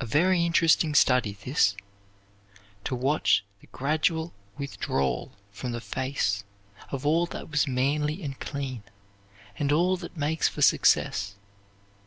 A 0.00 0.06
very 0.06 0.46
interesting 0.46 0.94
study 0.94 1.34
this, 1.44 1.76
to 2.84 2.94
watch 2.94 3.44
the 3.60 3.66
gradual 3.66 4.32
withdrawal 4.56 5.32
from 5.50 5.72
the 5.72 5.80
face 5.82 6.44
of 6.88 7.04
all 7.04 7.26
that 7.26 7.50
was 7.50 7.68
manly 7.68 8.22
and 8.22 8.40
clean, 8.40 8.82
and 9.58 9.70
all 9.70 9.98
that 9.98 10.16
makes 10.16 10.48
for 10.48 10.62
success. 10.62 11.34